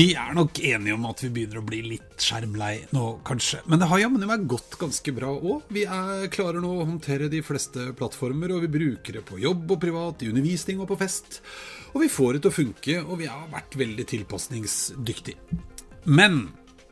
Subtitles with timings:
[0.00, 3.58] Vi er nok enige om at vi begynner å bli litt skjermlei nå, kanskje.
[3.68, 5.66] Men det har jammen meg gått ganske bra òg.
[5.76, 9.74] Vi er klarer nå å håndtere de fleste plattformer, og vi bruker det på jobb
[9.74, 11.42] og privat, i undervisning og på fest.
[11.92, 15.60] Og vi får det til å funke, og vi har vært veldig tilpasningsdyktige.
[16.08, 16.46] Men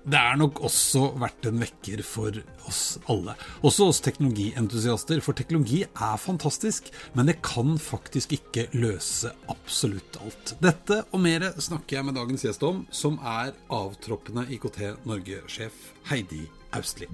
[0.08, 2.36] det er nok også vært en vekker for
[2.68, 3.34] oss alle.
[3.66, 10.54] Også oss teknologientusiaster, for teknologi er fantastisk, men det kan faktisk ikke løse absolutt alt.
[10.64, 16.46] Dette og mer snakker jeg med dagens gjest om, som er avtroppende IKT Norge-sjef Heidi
[16.78, 17.08] Austli.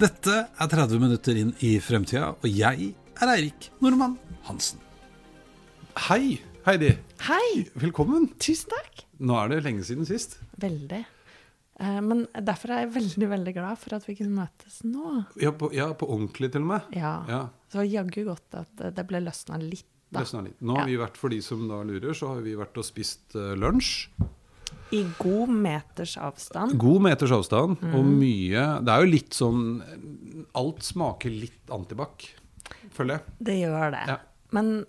[0.00, 4.16] Dette er 30 minutter inn i fremtida, og jeg er Eirik Normann
[4.48, 4.80] Hansen.
[6.08, 6.94] Hei, Heidi.
[7.24, 7.66] Hei!
[7.80, 8.30] Velkommen.
[8.40, 9.04] Tusen takk.
[9.20, 10.36] Nå er det lenge siden sist.
[10.60, 11.04] Veldig.
[11.80, 15.26] Eh, Men derfor er jeg veldig veldig glad for at vi kunne møtes nå.
[15.42, 16.82] Ja, på, ja, på ordentlig til og med.
[16.96, 17.24] Ja.
[17.28, 20.20] Ja, Så jaggu godt at det ble løsna litt, da.
[20.20, 20.60] løsna litt.
[20.62, 20.92] Nå har Ja.
[20.92, 24.08] vi vært, for de som da lurer, så har vi vært og spist uh, lunsj.
[24.92, 26.78] I god meters avstand.
[26.78, 27.94] God meters avstand Mm.
[27.94, 29.82] og mye Det er jo litt sånn
[30.54, 32.22] Alt smaker litt antibac,
[32.94, 33.22] føler jeg.
[33.42, 34.04] Det gjør det.
[34.08, 34.16] Ja.
[34.52, 34.86] Men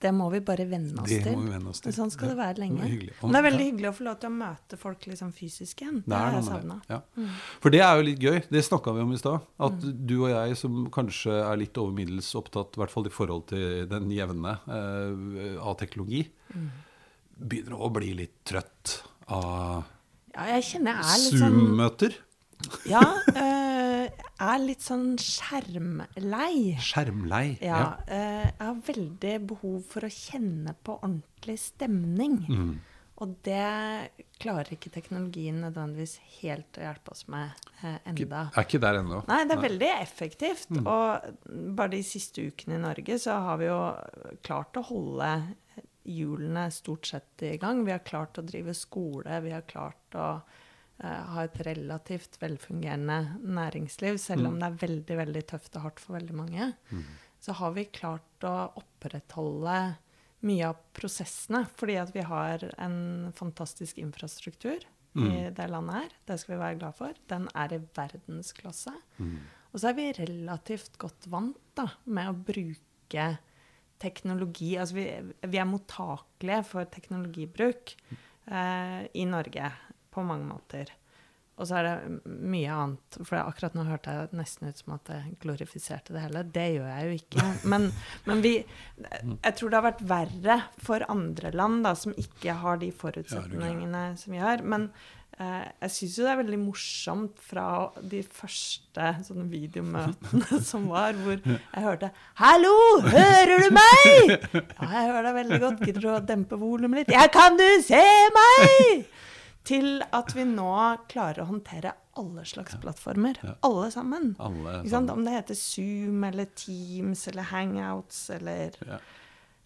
[0.00, 1.92] det må vi bare venne oss Det må vi venne oss til.
[1.96, 2.86] Sånn skal det være lenge.
[2.86, 3.14] det.
[3.22, 6.02] Men det er veldig hyggelig å få lov til å møte folk liksom fysisk igjen.
[6.06, 6.76] Det, har jeg savna.
[6.88, 7.00] Ja.
[7.64, 8.38] For det er jo litt gøy.
[8.48, 9.40] Det snakka vi om i stad.
[9.58, 10.06] At Mm.
[10.06, 13.46] du og jeg som kanskje er litt over middels opptatt, i hvert fall i forhold
[13.48, 16.70] til den jevne, uh, av teknologi, Mm.
[17.38, 19.84] begynner å bli litt trøtt av
[20.34, 22.14] Ja, jeg kjenner jeg er litt sånn
[22.86, 23.02] Ja,
[23.34, 23.77] eh, jeg
[24.38, 26.76] er litt sånn skjermlei.
[26.82, 27.58] Skjermlei.
[27.64, 32.38] Ja, eh, jeg har veldig behov for å kjenne på ordentlig stemning.
[32.46, 32.72] Mm.
[33.18, 38.44] Og det klarer ikke teknologien nødvendigvis helt å hjelpe oss med eh, enda.
[38.52, 39.24] Er ikke der ennå.
[39.26, 40.68] Nei, det er veldig effektivt.
[40.70, 40.84] Mm.
[40.86, 43.80] Og bare de siste ukene i Norge så har vi jo
[44.46, 45.32] klart å holde
[46.08, 47.82] hjulene stort sett i gang.
[47.84, 50.30] Vi har klart å drive skole, vi har klart å
[51.06, 54.46] ha et relativt velfungerende næringsliv, selv Mm.
[54.46, 56.74] om det er veldig, veldig tøft og hardt for veldig mange.
[57.40, 59.96] Så har vi klart å opprettholde
[60.42, 64.78] mye av prosessene, fordi at vi har en fantastisk infrastruktur
[65.16, 66.08] i det landet her.
[66.26, 67.12] Det skal vi være glad for.
[67.28, 68.92] Den er i verdensklasse.
[69.72, 73.38] Og så er vi relativt godt vant da, med å bruke
[73.98, 74.76] teknologi.
[74.78, 77.94] Altså vi, vi er mottakelige for teknologibruk
[78.50, 79.72] eh, i Norge
[80.18, 80.90] på mange måter.
[81.58, 83.18] Og så er det mye annet.
[83.26, 86.44] For akkurat nå hørte jeg nesten ut som at jeg glorifiserte det hele.
[86.54, 87.46] Det gjør jeg jo ikke.
[87.72, 87.90] Men,
[88.28, 92.78] men vi Jeg tror det har vært verre for andre land da, som ikke har
[92.82, 94.62] de forutsetningene som vi har.
[94.62, 94.86] Men
[95.40, 97.66] eh, jeg syns jo det er veldig morsomt fra
[98.14, 105.08] de første sånne videomøtene som var, hvor jeg hørte 'Hallo, hører du meg?' 'Ja, jeg
[105.10, 105.86] hører deg veldig godt.
[105.86, 108.04] Gidder du å dempe volumet litt?' 'Ja, kan du se
[108.38, 109.08] meg?'
[109.68, 110.70] Til at vi nå
[111.12, 113.36] klarer å håndtere alle slags plattformer.
[113.66, 114.30] Alle sammen.
[114.40, 115.10] Alle sant?
[115.12, 118.98] Om det heter Zoom eller Teams eller Hangouts eller Ja.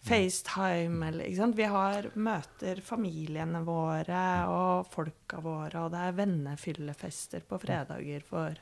[0.03, 1.51] FaceTime eller?
[1.55, 8.57] Vi har møter familiene våre og folka våre, og det er vennefyllefester på fredager for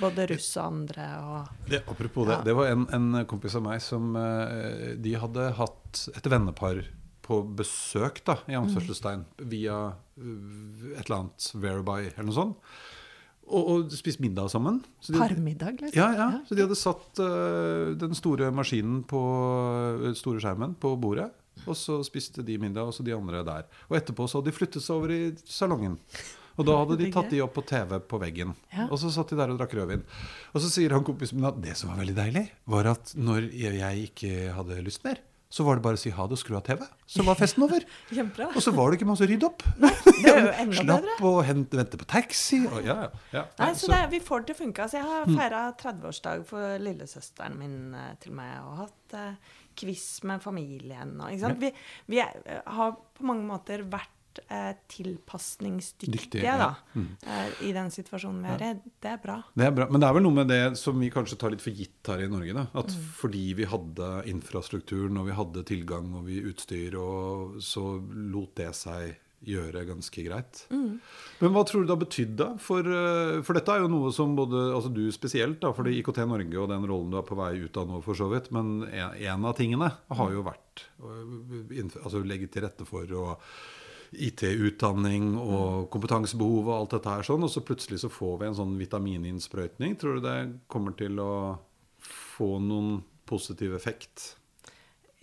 [0.00, 1.08] både russ og andre.
[1.24, 2.42] Og Det, apropos det, Ja.
[2.42, 6.84] det var en, en kompis av meg som eh, De hadde hatt et vennepar
[7.24, 9.78] på besøk, da, i anførselstegn, via
[10.18, 12.74] eh, et eller annet Whereby eller noe sånt.
[13.44, 14.78] Og, og spist middag sammen.
[15.04, 15.98] Så de- parmiddag, liksom.
[16.00, 19.20] Ja, ja, så de hadde satt uh, den store maskinen på
[20.00, 21.28] den store skjermen på bordet.
[21.68, 23.68] Og så spiste de middag, og så de andre der.
[23.90, 25.98] Og etterpå så hadde de flyttet seg over i salongen.
[26.54, 28.54] Og da hadde de tatt de opp på TV på veggen.
[28.72, 28.86] Ja.
[28.88, 30.04] Og så satt de der og drakk rødvin.
[30.54, 33.48] Og så sier han kompisen min at det som var veldig deilig, var at når
[33.52, 35.20] jeg ikke hadde lyst mer,
[35.52, 36.80] så var det bare å si ha det og skru av TV.
[37.06, 37.84] Så var festen over.
[38.10, 38.48] Kjempebra.
[38.54, 39.62] Og så var det ikke masse å rydde opp.
[39.78, 41.18] Det er jo enda Slapp bedre.
[41.30, 42.62] å hente, vente på taxi.
[42.66, 43.44] Og ja, ja, ja.
[43.60, 44.88] Nei, så, så det, vi får det til å funke.
[44.88, 50.08] Altså, jeg har feira 30-årsdag for lillesøsteren min eh, til meg, og hatt uh, quiz
[50.26, 51.14] med familien.
[51.20, 51.62] Og, ikke sant?
[51.62, 51.70] Vi,
[52.10, 54.10] vi er, har på mange måter vært
[54.48, 56.56] eh, tilpasningsdyktige ja.
[56.58, 57.08] da, Mm.
[57.26, 58.80] eh, i den situasjonen vi er i.
[59.00, 59.42] Det er bra.
[59.54, 59.86] Det er bra.
[59.90, 62.22] Men det er vel noe med det som vi kanskje tar litt for gitt her
[62.24, 62.52] i Norge.
[62.54, 62.66] Da.
[62.74, 63.04] At Mm.
[63.20, 68.00] fordi vi hadde infrastrukturen og vi hadde tilgang og vi utstyr, og så
[68.32, 70.66] lot det seg gjøre ganske greit.
[70.70, 71.00] Mm.
[71.40, 72.56] Men hva tror du det har betydd, da?
[72.56, 76.24] For, eh, for dette er jo noe som både altså du spesielt, da, fordi IKT
[76.26, 78.50] Norge og den rollen du er på vei ut av nå, for så vidt.
[78.50, 81.10] Men en en av tingene har jo vært å
[82.04, 83.36] altså, legge til rette for å
[84.18, 88.58] IT-utdanning og kompetansebehov og alt dette her sånn, og så plutselig så får vi en
[88.60, 89.98] sånn vitamininnsprøytning.
[90.00, 90.38] Tror du det
[90.70, 91.34] kommer til å
[92.04, 94.34] få noen positiv effekt?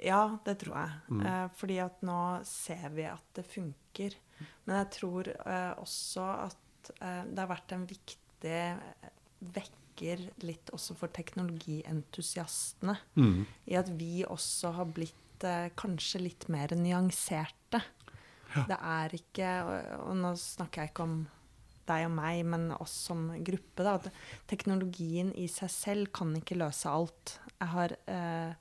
[0.01, 1.21] Ja, det tror jeg.
[1.21, 4.15] Eh, fordi at nå ser vi at det funker.
[4.65, 8.61] Men jeg tror eh, også at eh, det har vært en viktig
[9.53, 12.97] vekker litt også for teknologientusiastene.
[13.13, 13.43] Mm.
[13.69, 17.83] I at vi også har blitt eh, kanskje litt mer nyanserte.
[18.69, 21.21] Det er ikke og, og nå snakker jeg ikke om
[21.89, 23.85] deg og meg, men oss som gruppe.
[23.85, 24.09] Da, at
[24.49, 27.37] teknologien i seg selv kan ikke løse alt.
[27.61, 28.53] Har, eh,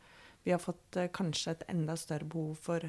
[0.44, 2.86] vi har fått eh, kanskje et enda større behov for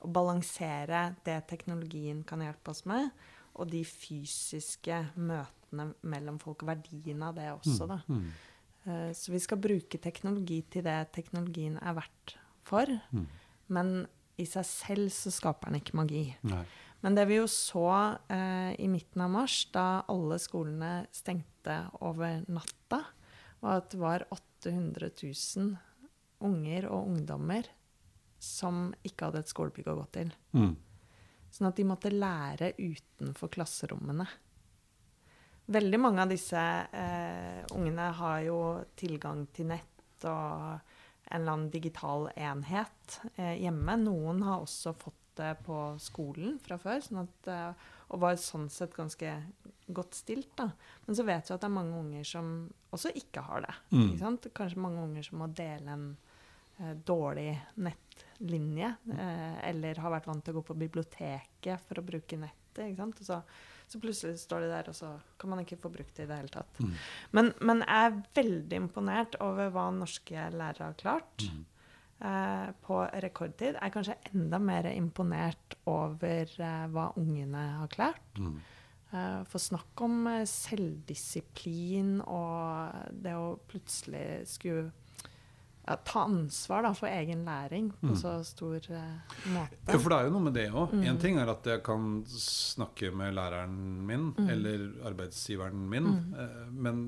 [0.00, 3.10] å balansere det teknologien kan hjelpe oss med,
[3.60, 7.88] og de fysiske møtene mellom folk, og verdien av det også.
[7.90, 8.00] Da.
[8.08, 8.30] Mm.
[8.86, 12.90] Eh, Så vi skal bruke teknologi til det teknologien er verdt for.
[13.12, 13.28] Mm.
[13.68, 13.92] Men
[14.40, 16.24] i seg selv så skaper den ikke magi.
[16.48, 16.64] Nei.
[17.00, 17.86] Men det vi jo så
[18.28, 23.00] eh, i midten av mars, da alle skolene stengte over natta,
[23.60, 25.70] var at det var 800 000
[26.44, 27.68] unger og ungdommer
[28.40, 30.30] som ikke hadde et skolebygg å gå til.
[30.56, 30.72] Mm.
[31.50, 34.26] Sånn at de måtte lære utenfor klasserommene.
[35.70, 38.60] Veldig mange av disse eh, ungene har jo
[38.98, 40.96] tilgang til nett og
[41.30, 43.96] en eller annen digital enhet eh, hjemme.
[44.02, 48.68] Noen har også fått det på skolen fra før, sånn at, eh, og var sånn
[48.72, 49.34] sett ganske
[49.94, 50.50] godt stilt.
[50.58, 50.70] Da.
[51.06, 52.50] Men så vet vi at det er mange unger som
[52.90, 53.76] også ikke har det.
[53.92, 54.02] Mm.
[54.02, 54.50] Ikke sant?
[54.56, 56.06] Kanskje mange unger som må dele en
[56.80, 57.52] eh, dårlig
[57.86, 62.88] nettlinje, eh, eller har vært vant til å gå på biblioteket for å bruke nettet.
[62.88, 63.22] Ikke sant?
[63.22, 63.40] Og så,
[63.90, 65.10] så plutselig står de der, og så
[65.40, 66.78] kan man ikke få brukt det i det hele tatt.
[66.78, 66.92] Mm.
[67.36, 71.64] Men, men jeg er veldig imponert over hva norske lærere har klart Mm.
[72.28, 73.74] eh, på rekordtid.
[73.74, 78.38] Jeg er kanskje enda mer imponert over eh, hva ungene har klart.
[78.38, 78.60] Mm.
[79.10, 84.92] Uh, for snakk om eh, selvdisiplin og det å plutselig skulle
[85.88, 88.16] ja, ta ansvar da, for egen læring på Mm.
[88.16, 89.76] så stor uh, måte.
[89.88, 90.92] Ja, for det er jo noe med det òg.
[90.92, 91.18] Mm.
[91.20, 94.48] Ting er at jeg kan snakke med læreren min Mm.
[94.50, 96.06] eller arbeidsgiveren min,
[96.38, 97.00] eh, men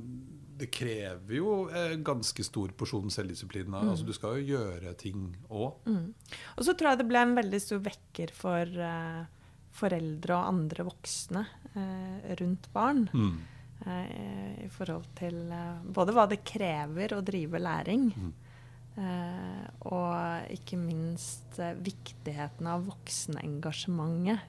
[0.58, 3.70] det krever jo eh, ganske stor porsjon selvdisiplin.
[3.70, 3.80] da.
[3.90, 5.74] Altså, du skal jo gjøre ting òg.
[5.86, 6.14] Mm.
[6.58, 9.24] Og så tror jeg det ble en veldig stor vekker for eh,
[9.72, 13.08] foreldre og andre voksne eh, rundt barn.
[13.12, 13.38] Mm.
[13.86, 15.38] eh, I forhold til
[15.92, 18.32] både hva det krever å drive læring, Mm.
[19.00, 24.48] Eh, og ikke minst eh, viktigheten av voksenengasjementet.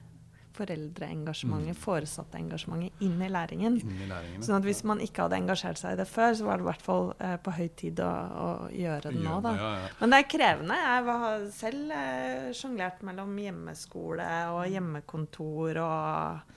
[0.54, 3.80] Foreldreengasjementet, foresatteengasjementet inn i læringen.
[3.82, 4.12] Inn.
[4.38, 6.68] Sånn at hvis man ikke hadde engasjert seg i det før, så var det i
[6.68, 9.54] hvert fall eh, på høy tid å, å gjøre det nå, da.
[9.58, 9.88] Ja, ja.
[9.98, 10.76] Men det er krevende.
[10.84, 16.54] Jeg har selv eh, sjonglert mellom hjemmeskole og hjemmekontor og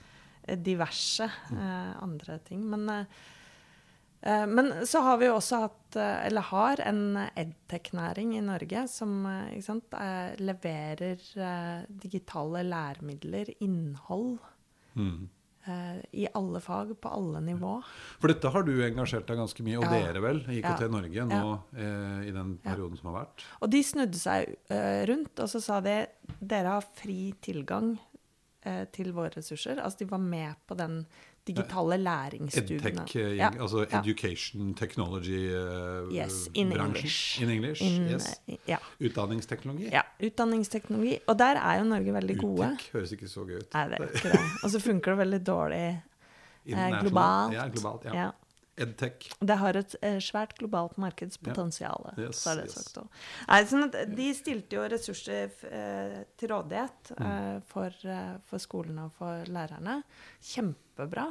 [0.56, 2.62] diverse eh, andre ting.
[2.70, 3.26] Men, eh,
[4.50, 9.24] men så har vi jo også hatt, eh, eller har, en edtech-næring i Norge som
[9.30, 14.38] eh, sant, eh, leverer eh, digitale læremidler, innhold,
[14.98, 15.28] Mm.
[15.68, 17.76] eh, i alle fag, på alle nivå.
[18.18, 19.90] For dette har du engasjert deg ganske mye, og Ja.
[20.08, 20.88] dere vel, i IKT Ja.
[20.88, 22.22] Norge, nå ja.
[22.26, 23.44] i den perioden som har vært.
[23.62, 26.06] Og de snudde seg eh, rundt, og så sa de
[26.42, 27.98] dere har fri tilgang
[28.64, 29.78] eh, til våre ressurser.
[29.78, 31.06] Altså de var med på den
[31.48, 32.90] digitale læringsstudiene.
[32.92, 36.96] Edtech, eh, Ja, altså education technology eh, Yes, in bransjen.
[36.96, 37.42] English.
[37.42, 38.28] In English, In, yes.
[38.48, 39.88] eh, ja, Utdanningsteknologi.
[39.92, 41.18] ja, utdanningsteknologi.
[41.26, 42.68] Og der er jo Norge veldig gode.
[42.72, 43.72] Uttek høres ikke så gøy ut.
[43.74, 44.44] Nei, det er ikke det.
[44.62, 45.82] Og så funker det veldig dårlig
[46.66, 47.54] eh, globalt.
[47.54, 48.30] Ja, globalt, ja.
[48.80, 49.28] Edtech.
[49.40, 52.02] Det har et eh, svært globalt markedspotensial.
[52.16, 52.22] Ja.
[52.28, 52.94] Yes, yes.
[53.48, 57.26] Nei, sånn de stilte jo ressurser eh, til rådighet Mm.
[57.26, 57.90] eh, for,
[58.46, 60.02] for skolene og for lærerne.
[60.44, 61.26] Kjempebra.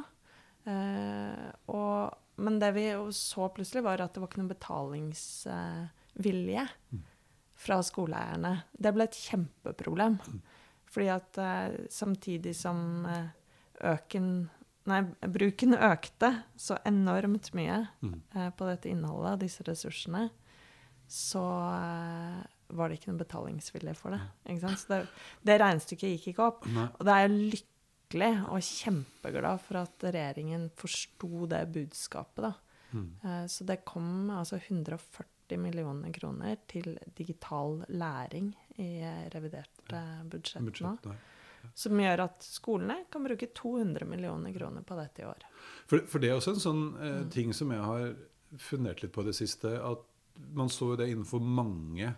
[0.67, 2.11] Eh, og,
[2.43, 7.01] men det vi jo så plutselig, var at det var ikke noen betalingsvilje Mm.
[7.57, 8.51] fra skoleeierne.
[8.77, 10.19] Det ble et kjempeproblem.
[10.27, 10.41] Mm.
[10.87, 11.37] Fordi at
[11.91, 13.05] samtidig som
[13.83, 14.49] øken
[14.87, 18.21] Nei, bruken økte så enormt mye Mm.
[18.35, 20.29] eh, på dette innholdet, disse ressursene,
[21.07, 21.41] så,
[21.75, 22.43] eh,
[22.75, 24.21] var det ikke noen betalingsvilje for det.
[24.77, 25.07] Så det,
[25.47, 26.65] det regnestykket gikk ikke opp.
[26.67, 26.87] Nei.
[26.99, 32.41] Og det er jo lykkelig og kjempeglad for at regjeringen forsto det budskapet.
[32.47, 32.53] da.
[32.93, 33.07] Mm.
[33.23, 40.23] Eh, Så det kom altså 140 millioner kroner til digital læring i eh, revidert eh,
[40.27, 41.15] budsjett nå.
[41.77, 45.45] Som gjør at skolene kan bruke 200 millioner kroner på dette i år.
[45.87, 48.07] For, for det er også en sånn eh, ting som jeg har
[48.61, 49.75] fundert litt på det siste.
[49.77, 50.05] At
[50.57, 52.13] man så jo det innenfor mange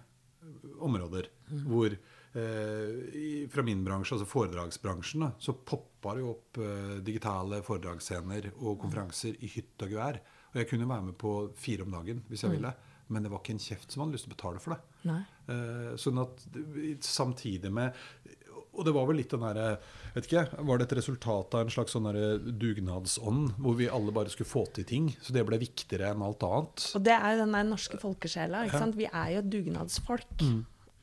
[0.79, 1.29] områder.
[1.67, 6.99] Hvor eh, i, fra min bransje, altså foredragsbransjen, da, så poppa det jo opp eh,
[7.05, 10.21] digitale foredragsscener og konferanser i hytt og gevær.
[10.49, 12.73] Og jeg kunne være med på fire om dagen hvis jeg ville.
[13.09, 14.97] Men det var ikke en kjeft som hadde lyst til å betale for det.
[15.09, 15.21] Nei.
[15.49, 16.43] Eh, sånn at
[17.05, 17.97] samtidig med
[18.79, 19.69] Og det var vel litt den derre
[20.15, 22.07] Vet ikke, Var det et resultat av en slags sånn
[22.57, 25.11] dugnadsånd, hvor vi alle bare skulle få til ting?
[25.21, 26.87] Så det ble viktigere enn alt annet?
[26.97, 28.65] Og det er jo den der norske folkesjela.
[28.65, 28.97] ikke sant?
[28.97, 30.45] Vi er jo dugnadsfolk.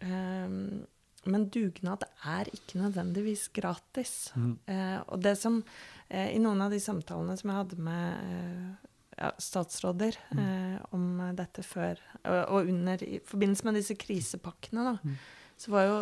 [0.02, 0.84] Um,
[1.26, 4.32] men dugnad er ikke nødvendigvis gratis.
[4.36, 8.92] Eh, og det som uh, I noen av de samtalene som jeg hadde med uh,
[9.16, 15.14] ja, statsråder eh, om dette før, og, under, i forbindelse med disse krisepakkene, da,
[15.56, 15.94] så var jo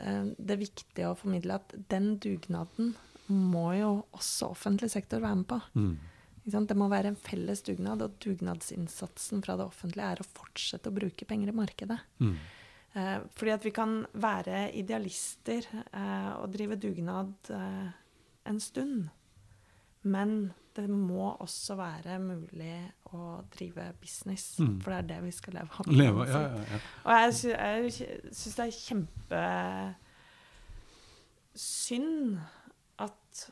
[0.00, 2.94] eh, det viktig å formidle at den dugnaden
[3.26, 5.60] må jo også offentlig sektor være med på.
[5.74, 5.96] Mm.
[6.46, 10.94] Det må være en felles dugnad, og dugnadsinnsatsen fra det offentlige er å fortsette å
[10.94, 11.98] bruke penger i markedet.
[12.22, 12.36] Mm.
[12.96, 17.88] Eh, fordi at vi kan være idealister eh, og drive dugnad eh,
[18.46, 19.08] en stund.
[20.06, 20.36] Men
[20.76, 22.76] det må også være mulig
[23.12, 24.80] å drive business, Mm.
[24.82, 25.86] for det er det vi skal leve av.
[25.92, 26.78] Leve, ja, ja, ja.
[27.04, 27.92] Og jeg, sy jeg
[28.32, 28.76] syns det er
[31.56, 32.38] kjempesynd
[33.04, 33.46] at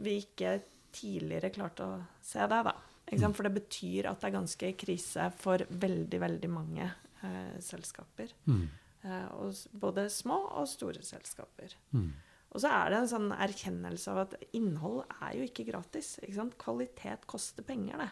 [0.00, 0.54] vi ikke
[0.96, 2.74] tidligere klarte å se det, da.
[3.18, 3.34] Sant?
[3.36, 6.84] For det betyr at det er ganske krise for veldig, veldig mange
[7.26, 8.30] eh, selskaper.
[8.46, 8.68] Mm.
[9.02, 11.74] Eh, og både små og store selskaper.
[11.96, 12.12] Mm.
[12.50, 16.16] Og så er det en sånn erkjennelse av at innhold er jo ikke gratis.
[16.26, 16.48] Ikke?
[16.58, 18.10] Kvalitet koster penger, det.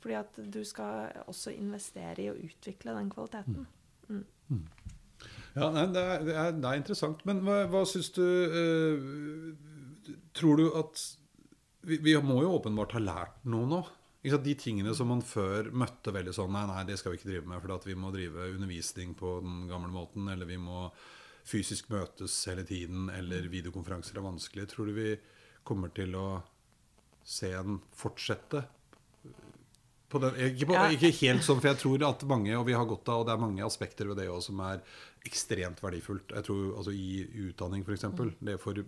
[0.00, 3.66] Fordi at du skal også investere i å utvikle den kvaliteten.
[5.56, 7.22] Ja, nei, det, er, det, er, det er interessant.
[7.28, 9.06] Men hva, hva syns du eh,
[10.36, 11.00] Tror du at
[11.86, 13.80] vi, vi må jo åpenbart ha lært noe nå.
[14.26, 17.50] De tingene som man før møtte veldig sånn Nei, nei, det skal vi ikke drive
[17.50, 20.26] med, for vi må drive undervisning på den gamle måten.
[20.32, 20.88] Eller vi må
[21.46, 23.10] fysisk møtes hele tiden.
[23.14, 24.68] Eller videokonferanser er vanskelig.
[24.72, 25.10] Tror du vi
[25.66, 26.28] kommer til å
[27.26, 28.62] se en fortsette
[30.06, 32.86] på den, ikke, på, ikke helt sånn, for jeg tror at mange, og vi har
[32.86, 34.84] godt av, og det er mange aspekter ved det også som er
[35.26, 36.30] ekstremt verdifullt.
[36.30, 38.06] Jeg tror altså I utdanning, f.eks.
[38.38, 38.78] Det for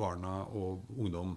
[0.00, 1.36] barna og ungdom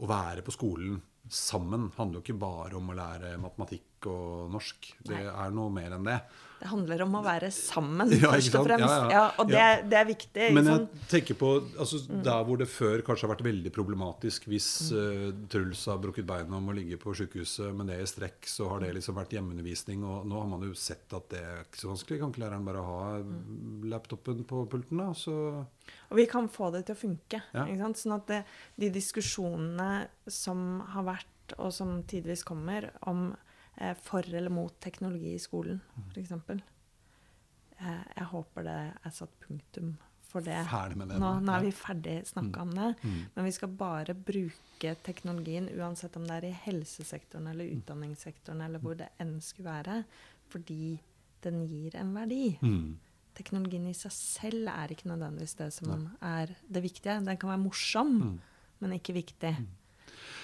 [0.00, 4.94] å være på skolen sammen handler jo ikke bare om å lære matematikk og norsk.
[5.04, 5.28] Det Nei.
[5.46, 6.20] er noe mer enn det.
[6.62, 8.86] Det handler om å være sammen, Ja, først og fremst.
[8.86, 9.22] Ja, Ja, ja.
[9.42, 10.44] og det, det er viktig.
[10.54, 11.00] Men jeg sånn.
[11.10, 11.48] tenker på
[11.82, 16.28] altså, der hvor det før kanskje har vært veldig problematisk hvis uh, Truls har brukket
[16.28, 19.34] beina og må ligge på sykehuset med det i strekk, så har det liksom vært
[19.34, 20.06] hjemmeundervisning.
[20.06, 22.20] Og nå har man jo sett at det er ikke så vanskelig.
[22.22, 23.02] Kan ikke læreren bare ha
[23.90, 25.10] laptopen på pulten, da?
[25.18, 25.34] Så
[26.12, 27.42] Og vi kan få det til å funke.
[27.98, 28.44] Sånn at det,
[28.78, 33.32] de diskusjonene som har vært, og som tidvis kommer, om
[34.02, 35.80] for eller mot teknologi i skolen,
[36.14, 36.32] f.eks.
[37.82, 39.94] Eh, jeg håper det er satt punktum
[40.32, 40.62] for det.
[40.70, 41.18] ferdig med det.
[41.20, 42.90] Nå, nå er vi ferdig snakka om det.
[43.02, 43.16] Mm.
[43.34, 48.80] Men vi skal bare bruke teknologien, uansett om det er i helsesektoren eller utdanningssektoren eller
[48.80, 49.98] hvor det enn skulle være,
[50.52, 50.98] fordi
[51.44, 52.56] den gir en verdi.
[52.62, 52.94] Mm.
[53.34, 57.18] Teknologien i seg selv er ikke nødvendigvis det som er det viktige.
[57.24, 58.38] Den kan være morsom, Mm.
[58.80, 59.56] men ikke viktig.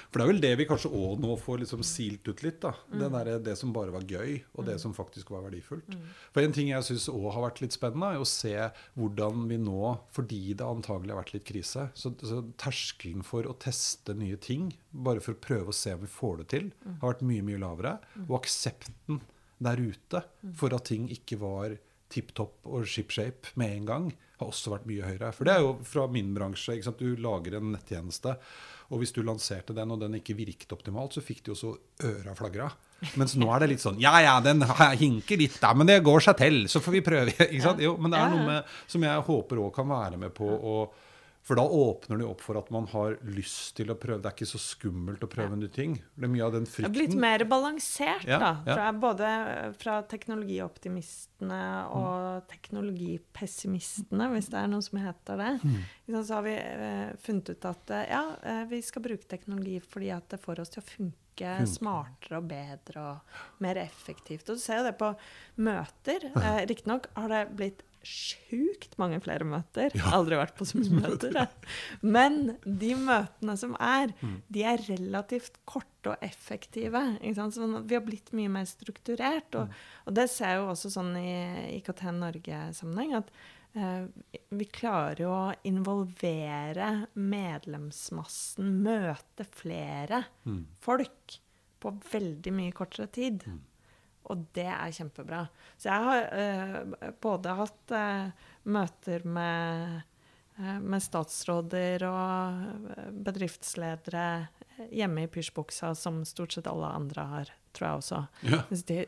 [0.09, 2.61] For det er vel det vi kanskje òg nå får liksom silt ut litt.
[2.63, 2.73] da.
[2.89, 2.99] Mm.
[3.01, 5.97] Det, der, det som bare var gøy, og det som faktisk var verdifullt.
[6.33, 8.55] For En ting jeg syns òg har vært litt spennende, er å se
[8.97, 13.57] hvordan vi nå, fordi det antagelig har vært litt krise, så, så terskelen for å
[13.61, 16.71] teste nye ting, bare for å prøve å se om vi får det til,
[17.03, 17.99] har vært mye, mye lavere.
[18.29, 19.21] Og aksepten
[19.59, 20.23] der ute
[20.57, 21.77] for at ting ikke var
[22.13, 25.33] tipp topp og ship shape med en gang, har også vært mye høyere.
[25.35, 26.79] For det er jo fra min bransje.
[26.99, 28.37] Du lager en nettjeneste,
[28.89, 31.73] og hvis du lanserte den, og den ikke virket optimalt, så fikk du jo så
[32.09, 32.69] øra flagra.
[33.21, 34.65] Mens nå er det litt sånn Ja, ja, den
[34.99, 36.57] hinker litt der, men det går seg til.
[36.73, 37.35] Så får vi prøve.
[37.85, 40.79] Jo, men det er noe med, som jeg håper òg kan være med på å
[41.49, 44.21] For da åpner det opp for at man har lyst til å prøve.
[44.21, 45.95] Det er ikke så skummelt å prøve nye ting.
[46.13, 46.93] Det er mye av den frykten.
[46.93, 48.51] blitt mer balansert, Ja, da.
[48.69, 48.75] ja.
[48.77, 49.31] Fra, både
[49.81, 51.61] fra teknologioptimistene
[51.97, 55.51] og teknologipessimistene, hvis det er noe som heter det.
[55.65, 55.81] Mm.
[56.27, 60.13] Så har vi eh, funnet ut at eh, ja, eh, vi skal bruke teknologi fordi
[60.15, 61.51] at det får oss til å Funke.
[61.71, 64.49] smartere og bedre og mer effektivt.
[64.51, 65.13] Og du ser jo det på
[65.63, 66.25] møter.
[66.35, 69.91] Eh, Riktignok har det blitt sjukt mange flere møter.
[69.99, 70.13] Ja.
[70.19, 71.33] Aldri vært på så mye møter.
[71.35, 71.49] jeg.
[72.03, 74.41] Men de møtene som er, Mm.
[74.49, 77.03] de er relativt korte og effektive.
[77.37, 79.55] Sånn vi har blitt mye mer strukturert.
[79.55, 79.69] Og,
[80.07, 83.31] og det ser jeg jo også sånn i IKT Norge-sammenheng, at
[83.77, 84.07] eh,
[84.51, 90.65] vi klarer jo å involvere medlemsmassen, møte flere Mm.
[90.81, 91.39] folk
[91.81, 93.45] på veldig mye kortere tid.
[93.47, 93.61] Mm.
[94.29, 95.47] Og det er kjempebra.
[95.81, 100.03] Så jeg har uh, både hatt uh, møter med,
[100.59, 104.27] uh, med statsråder og bedriftsledere
[104.95, 108.21] hjemme i pysjbuksa, som stort sett alle andre har, tror jeg også.
[108.47, 108.61] Ja.
[108.91, 109.01] De,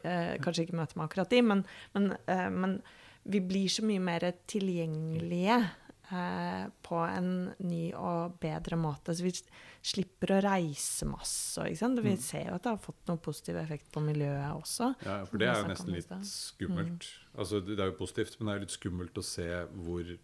[0.43, 1.62] kanskje ikke møter med akkurat de, men,
[1.95, 2.81] men, men
[3.23, 5.61] vi blir så mye mer tilgjengelige
[6.11, 9.14] på en ny og bedre måte.
[9.14, 9.33] Så vi
[9.83, 11.62] slipper å reise masse.
[11.79, 12.00] Sant?
[12.02, 12.19] Vi Mm.
[12.21, 14.95] ser jo at det har fått noen positiv effekt på miljøet også.
[15.07, 16.26] Ja, for det er jo nesten litt skummelt.
[16.26, 17.07] skummelt.
[17.38, 20.19] Altså, det er jo positivt, men det er jo litt skummelt å se hvor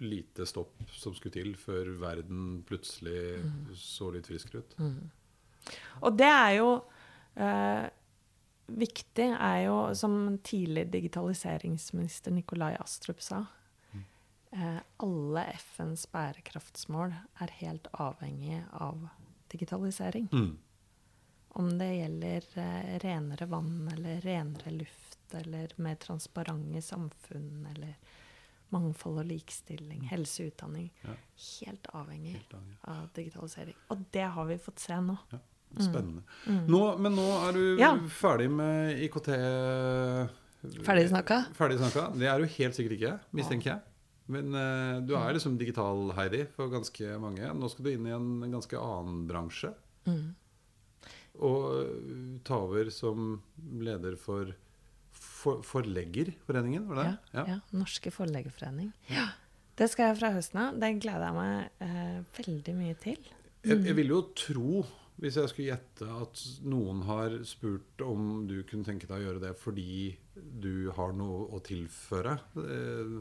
[0.00, 3.44] lite stopp som skulle til før verden plutselig
[3.76, 4.74] så litt friskere ut.
[6.02, 6.82] Og det er jo
[7.36, 7.88] eh,
[8.68, 13.46] viktig, er jo som tidligere digitaliseringsminister Nikolai Astrup sa eh,
[14.52, 19.08] Alle FNs bærekraftsmål er helt avhengig av
[19.52, 20.28] digitalisering.
[20.32, 20.56] Mm.
[21.60, 27.94] Om det gjelder eh, renere vann eller renere luft eller mer transparente samfunn eller
[28.70, 30.90] mangfold og likestilling, helse og utdanning.
[31.02, 31.14] Ja.
[31.60, 32.76] Helt avhengig Helt avhengig.
[32.92, 33.78] av digitalisering.
[33.90, 35.16] Og det har vi fått se nå.
[35.78, 36.22] Spennende.
[36.46, 36.64] Mm.
[36.70, 37.92] Nå, men nå er du Ja.
[38.10, 39.30] ferdig med IKT
[40.84, 41.44] Ferdig snakka?
[41.56, 42.08] Ferdig snakka.
[42.18, 43.80] Det er du helt sikkert ikke, mistenker jeg.
[44.30, 45.22] Men uh, du Mm.
[45.26, 47.48] er liksom digital-Heidi for ganske mange.
[47.58, 49.72] Nå skal du inn i en ganske annen bransje.
[50.06, 50.28] Mm.
[51.40, 53.40] Og eh, ta over som
[53.80, 54.50] leder for,
[55.12, 57.44] for Forleggerforeningen, var det Ja, det?
[57.54, 57.58] ja.
[57.72, 58.90] Norske Forleggerforening.
[59.08, 59.28] Ja.
[59.80, 60.74] Det skal jeg fra høsten av.
[60.82, 63.30] Det gleder jeg meg eh, veldig mye til.
[63.64, 64.82] Jeg, jeg vil jo tro,
[65.20, 69.42] hvis jeg skulle gjette, at noen har spurt om du kunne tenke deg å gjøre
[69.42, 72.38] det fordi du har noe å tilføre.
[72.56, 73.14] Eh,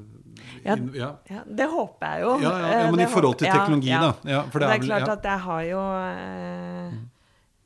[0.64, 1.10] Ja, ja.
[1.30, 2.34] Ja, det håper jeg jo.
[2.46, 4.00] Ja, ja, Eh, men det i forhold til teknologi, ja.
[4.06, 4.32] da.
[4.32, 6.94] Ja, for det er klart at jeg har jo eh,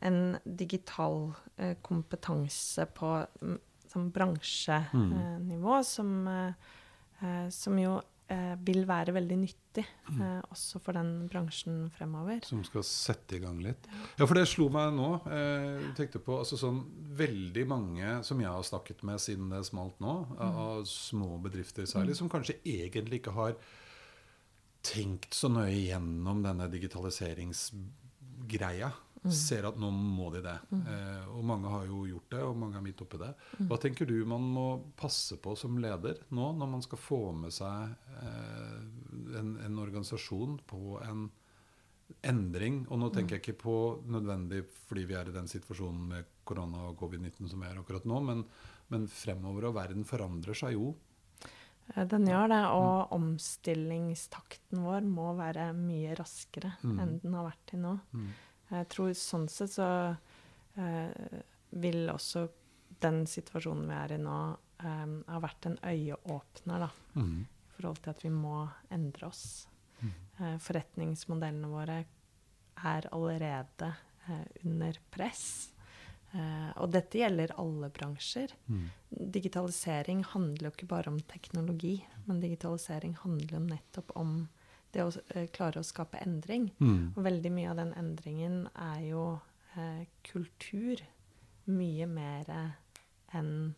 [0.09, 1.19] en digital
[1.57, 3.59] eh, kompetanse på mm,
[3.93, 6.53] sånn bransjenivå som, eh,
[7.21, 10.21] eh, som jo eh, vil være veldig nyttig Mm.
[10.21, 12.39] eh, også for den bransjen fremover.
[12.45, 13.87] Som skal sette i gang litt.
[14.19, 15.21] Ja, for det slo meg nå.
[15.25, 16.83] Eh, tenkte på altså sånn
[17.13, 21.85] Veldig mange som jeg har snakket med siden det smalt nå, av, av små bedrifter
[21.85, 23.53] særlig, som kanskje egentlig ikke har
[24.83, 28.91] tenkt så nøye gjennom denne digitaliseringsgreia.
[29.31, 30.57] Ser at nå må de det.
[30.73, 33.29] Eh, og mange har jo gjort det, og mange er midt oppi det.
[33.69, 34.65] Hva tenker du man må
[34.99, 40.59] passe på som leder nå, når man skal få med seg eh, en, en organisasjon
[40.67, 41.29] på en
[42.27, 42.83] endring.
[42.91, 43.77] Og nå tenker jeg ikke på
[44.11, 48.05] nødvendig fordi vi er i den situasjonen med korona og covid-19 som vi er akkurat
[48.05, 48.43] nå, men,
[48.91, 50.91] men fremover, og verden forandrer seg jo.
[51.95, 56.99] Eh, Den gjør det, og omstillingstakten vår må være mye raskere Mm.
[56.99, 57.97] enn den har vært til nå.
[58.73, 59.87] Jeg tror sånn sett så
[60.75, 61.41] eh,
[61.83, 62.47] vil også
[63.03, 64.39] den situasjonen vi er i nå,
[64.83, 66.89] eh, ha vært en øyeåpner, da.
[67.19, 67.43] Mm.
[67.43, 68.57] I forhold til at vi må
[68.93, 69.45] endre oss.
[70.39, 71.99] Eh, forretningsmodellene våre
[72.83, 73.91] er allerede
[74.27, 75.45] eh, under press.
[76.33, 78.55] Eh, og dette gjelder alle bransjer.
[78.65, 78.87] Mm.
[79.37, 84.47] Digitalisering handler jo ikke bare om teknologi, men digitalisering handler nettopp om
[84.93, 86.69] det å eh, klare å skape endring.
[86.79, 87.13] Mm.
[87.15, 89.39] Og veldig mye av den endringen er jo
[89.77, 91.01] eh, kultur.
[91.65, 92.49] Mye mer
[93.33, 93.73] enn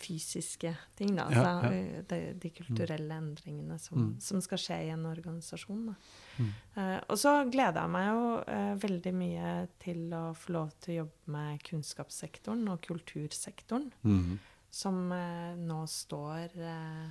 [0.00, 1.26] fysiske ting, da.
[1.28, 1.80] Ja, Altså, ja.
[1.98, 4.20] eh, De, de kulturelle endringene som, Mm.
[4.20, 5.94] som skal skje i en organisasjon.
[6.38, 6.52] Mm.
[6.76, 10.94] Eh, og så gleder jeg meg jo eh, veldig mye til å få lov til
[10.94, 14.38] å jobbe med kunnskapssektoren og kultursektoren, Mm.
[14.70, 17.10] som eh, nå står eh,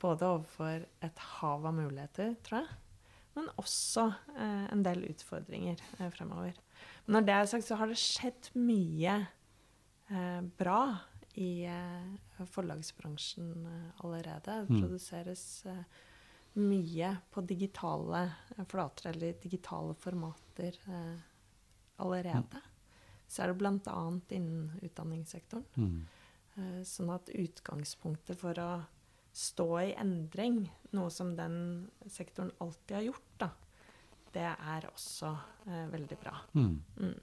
[0.00, 2.76] både overfor et hav av muligheter, tror jeg,
[3.34, 4.04] men også
[4.36, 6.54] eh, en del utfordringer eh, fremover.
[7.06, 9.16] Men når det er sagt, så har det skjedd mye
[10.10, 10.80] eh, bra
[11.40, 14.60] i eh, forlagsbransjen eh, allerede.
[14.68, 14.80] Det Mm.
[14.84, 15.82] produseres eh,
[16.54, 18.28] mye på digitale
[18.70, 20.76] flater eller digitale formater
[21.98, 22.60] allerede.
[23.26, 24.20] Så er det bl.a.
[24.30, 25.64] innen utdanningssektoren.
[25.74, 26.06] Mm.
[26.56, 28.68] Eh, sånn at utgangspunktet for å
[29.34, 33.48] stå i endring, noe som den sektoren alltid har gjort, da,
[34.34, 36.36] det er også eh, veldig bra.
[36.54, 36.82] Mm.
[37.00, 37.20] Mm.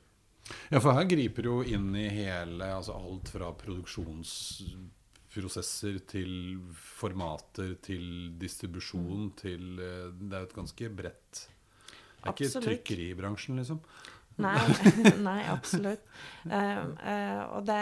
[0.73, 8.31] Ja, for her griper jo inn i hele Altså alt fra produksjonsprosesser til formater til
[8.41, 13.79] distribusjon til eh, Det er jo et ganske bredt Det er ikke trykkeribransjen, liksom.
[14.41, 14.57] Nei,
[15.27, 16.03] nei absolutt.
[16.47, 17.79] Uh, uh, og det,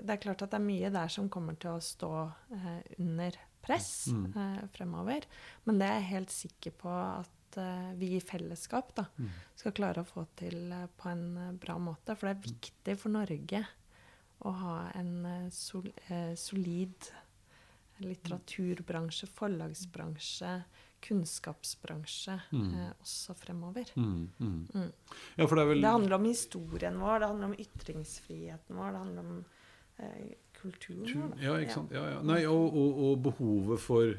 [0.00, 3.36] det er klart at det er mye der som kommer til å stå uh, under
[3.62, 4.32] press Mm.
[4.36, 5.24] eh, fremover.
[5.64, 6.88] Men det er jeg helt sikker på
[7.20, 9.28] at eh, vi i fellesskap da, Mm.
[9.56, 12.16] skal klare å få til eh, på en eh, bra måte.
[12.16, 13.66] For det er viktig for Norge
[14.42, 16.94] å ha en eh, sol, eh, solid
[18.00, 20.62] litteraturbransje, forlagsbransje,
[21.00, 22.74] kunnskapsbransje Mm.
[22.74, 23.90] eh, også fremover.
[23.96, 24.66] Mm, mm.
[24.74, 24.92] Mm.
[25.36, 28.90] Ja, for det er vel Det handler om historien vår, det handler om ytringsfriheten vår,
[28.92, 29.44] det handler om
[29.98, 31.32] eh, kulturen.
[31.40, 31.94] Ja, ikke sant.
[31.96, 32.20] Ja, ja.
[32.26, 34.12] Nei, og, og, og behovet for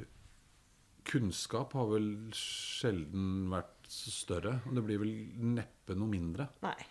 [1.08, 4.54] kunnskap har vel sjelden vært større.
[4.67, 5.13] Og det blir vel
[5.58, 6.45] neppe noe mindre.
[6.65, 6.82] Nei.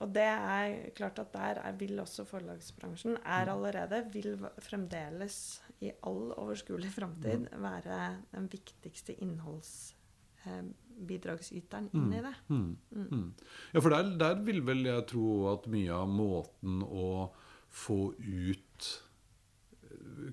[0.00, 5.92] Og det er klart at der er, vil også forlagsbransjen er allerede, vil fremdeles i
[6.08, 7.98] all overskuelig framtid være
[8.32, 12.32] den viktigste innholdsbidragsyteren inn i det.
[12.48, 12.76] Mm.
[12.96, 13.28] Mm.
[13.74, 17.28] Ja, for der, der vil vel jeg tro at mye av måten å
[17.68, 18.69] få ut eh,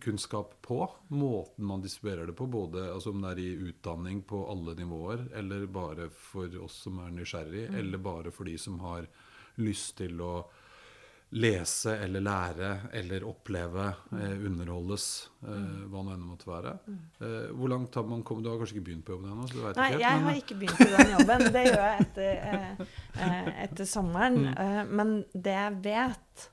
[0.03, 4.43] kunnskap på, måten man distribuerer det på, både altså om det er i utdanning på
[4.51, 9.07] alle nivåer, eller bare for oss som er nysgjerrig, eller bare for de som har
[9.57, 10.33] lyst til å
[11.35, 15.07] lese eller lære eller oppleve, eh, underholdes,
[15.43, 16.71] eh, hva nå enn det måtte være.
[17.19, 18.45] Eh, hvor langt har man kommet?
[18.45, 19.43] Du har kanskje ikke begynt på jobben ennå?
[19.43, 21.51] Nei, ikke helt, jeg men- har ikke begynt på den jobben.
[21.57, 22.85] Det gjør jeg etter, eh,
[23.27, 24.39] eh, etter sommeren.
[24.55, 26.49] Eh, men det jeg vet,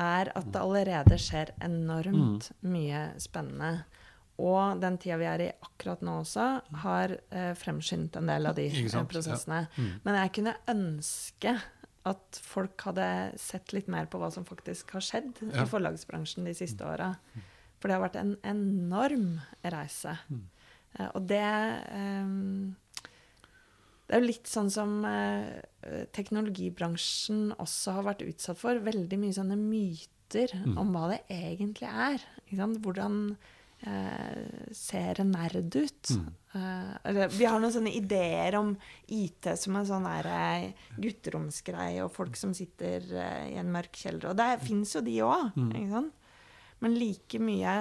[0.00, 3.84] er at det allerede skjer enormt mye spennende.
[4.42, 6.46] Og den tida vi er i akkurat nå også,
[6.82, 9.08] har eh, fremskyndt en del av de eh, sant?
[9.12, 9.60] prosessene.
[9.78, 9.92] Mm.
[10.02, 11.54] Men jeg kunne ønske
[12.04, 13.06] at folk hadde
[13.40, 15.62] sett litt mer på hva som faktisk har skjedd Ja.
[15.62, 17.12] i forlagsbransjen de siste åra.
[17.78, 20.18] For det har vært en enorm reise.
[20.98, 22.34] Eh, og det eh,
[24.04, 28.82] Det er jo litt sånn som eh, teknologibransjen også har vært utsatt for.
[28.84, 32.24] Veldig mye sånne myter om hva det egentlig er.
[32.44, 32.80] Ikke sant?
[32.84, 33.18] Hvordan
[33.86, 36.12] eh, ser en nerd ut?
[36.54, 38.74] Eh, eller, vi har noen sånne ideer om
[39.08, 44.04] IT som en sånn der, eh, gutteromsgreie, og folk som sitter eh, i en mørk
[44.04, 44.30] kjeller.
[44.32, 45.52] Og det fins jo de òg.
[46.84, 47.76] Men like mye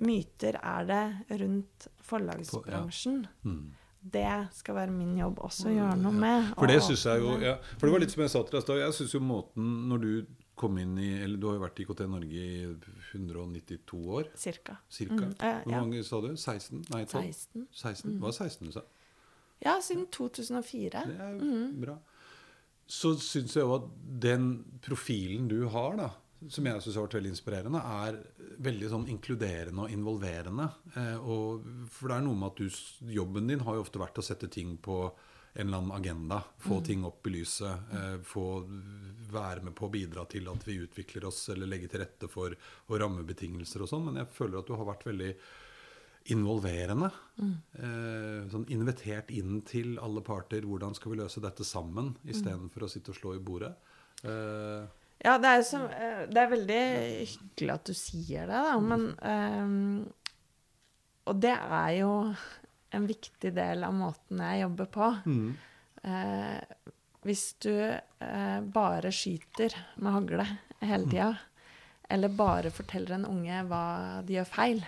[0.00, 3.26] myter er det rundt forlagsbransjen.
[3.44, 3.66] Mm.
[4.12, 6.50] Det skal være min jobb også å gjøre noe med.
[6.54, 8.62] For det syns jeg jo ja, For det var litt som jeg sa til deg
[8.62, 8.78] i stad.
[8.84, 10.10] Jeg syns jo måten når du
[10.56, 12.62] kom inn i Eller du har jo vært i IKT Norge i
[13.12, 14.76] 192 år, Cirka.
[14.88, 15.14] cirka.
[15.14, 15.80] Mm, eh, Hvor ja.
[15.80, 16.28] mange sa du?
[16.36, 16.84] 16?
[16.90, 17.24] Nei, 12?
[17.32, 17.66] 16.
[17.72, 18.18] 16.
[18.20, 18.82] Hva var 16 du sa?
[19.64, 21.02] Ja, siden 2004.
[21.06, 21.80] Det er Mm.
[21.80, 21.98] bra.
[22.86, 23.82] Så syns jeg jo at
[24.20, 26.10] den profilen du har, da,
[26.48, 28.18] som jeg syns har vært veldig inspirerende, er
[28.66, 30.66] veldig sånn inkluderende og involverende.
[30.94, 32.82] Eh, og, for det er noe med at du,
[33.16, 35.00] jobben din har jo ofte vært å sette ting på
[35.56, 36.42] en eller annen agenda.
[36.60, 37.92] Få ting opp i lyset.
[37.96, 38.46] Eh, få
[39.32, 42.52] være med på å bidra til at vi utvikler oss eller legger til rette for
[42.56, 44.04] og rammebetingelser og sånn.
[44.10, 45.32] Men jeg føler at du har vært veldig
[46.34, 47.08] involverende.
[47.40, 50.66] Eh, sånn invitert inn til alle parter.
[50.68, 53.72] Hvordan skal vi løse dette sammen, istedenfor å sitte og slå i bordet.
[54.26, 56.82] Eh, Ja, det er, som, eh, det er veldig
[57.32, 60.04] hyggelig at du sier det, da, men um,
[61.26, 62.12] Og det er jo
[62.94, 65.08] en viktig del av måten jeg jobber på.
[66.06, 66.92] Eh,
[67.26, 70.46] hvis du uh, bare skyter med hagle
[70.78, 71.32] hele tida,
[72.08, 73.82] eller bare forteller en unge hva
[74.22, 74.84] de gjør feil,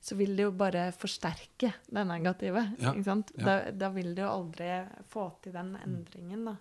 [0.00, 2.62] så vil det jo bare forsterke det negative.
[2.80, 3.16] Ja, ja.
[3.34, 4.70] Da, da vil du jo aldri
[5.12, 6.56] få til den endringen, da.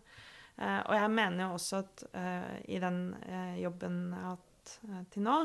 [0.55, 4.51] Eh, og jeg mener jo også at eh, i den eh, jobben jeg har hatt
[5.13, 5.39] til nå,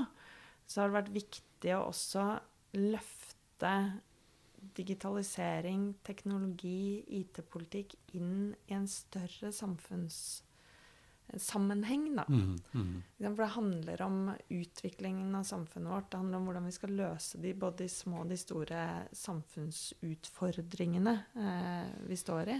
[0.71, 2.23] så har det vært viktig å også
[2.79, 3.73] løfte
[4.77, 12.25] digitalisering, teknologi, IT-politikk inn i en større samfunnssammenheng, da.
[12.29, 14.17] mm, mm, For det handler om
[14.49, 16.11] utviklingen av samfunnet vårt.
[16.13, 18.81] Det handler om hvordan vi skal løse de, både de små og de store
[19.25, 21.15] samfunnsutfordringene
[21.47, 22.59] eh, vi står i.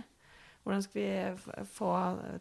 [0.65, 1.91] Hvordan skal vi få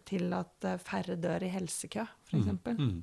[0.06, 2.52] til at eh, færre dør i helsekø, f.eks.?
[2.66, 3.00] mm.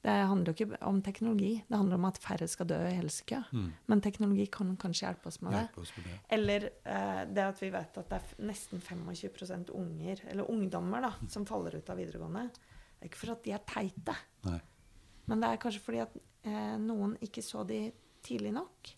[0.00, 1.50] Det handler jo ikke om teknologi.
[1.68, 3.36] Det handler om at færre skal dø i helsekø.
[3.52, 3.66] Mm.
[3.92, 5.58] Men teknologi kan kanskje hjelpe oss med det.
[5.66, 6.14] Hjelpe oss med det.
[6.38, 11.10] Eller eh, det at vi vet at det er nesten 25% unger, eller ungdommer, da,
[11.28, 12.46] som faller ut av videregående.
[12.48, 14.14] Det er ikke for at de er teite,
[14.48, 14.56] Nei.
[15.28, 16.16] men det er kanskje fordi at
[16.48, 17.82] eh, noen ikke så de
[18.24, 18.94] tidlig nok.